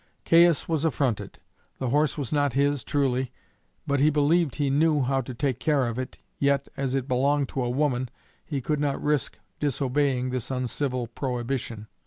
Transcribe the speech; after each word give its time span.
Caius 0.25 0.67
was 0.67 0.83
affronted. 0.83 1.37
The 1.77 1.89
horse 1.89 2.17
was 2.17 2.33
not 2.33 2.53
his, 2.53 2.83
truly, 2.83 3.31
but 3.85 3.99
he 3.99 4.09
believed 4.09 4.55
he 4.55 4.71
knew 4.71 5.03
how 5.03 5.21
to 5.21 5.35
take 5.35 5.59
care 5.59 5.85
of 5.85 5.99
it, 5.99 6.17
yet, 6.39 6.69
as 6.75 6.95
it 6.95 7.07
belonged 7.07 7.49
to 7.49 7.63
a 7.63 7.69
woman, 7.69 8.09
he 8.43 8.61
could 8.61 8.79
not 8.79 8.99
risk 8.99 9.37
disobeying 9.59 10.31
this 10.31 10.49
uncivil 10.49 11.05
prohibition. 11.05 11.85